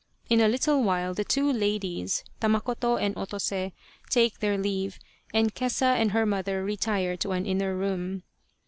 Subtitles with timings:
[0.31, 3.71] In a little while the two ladies, Tamakoto and Otose,
[4.09, 4.97] take their leave,
[5.31, 8.23] and Kesa and her mother retire to an inner room.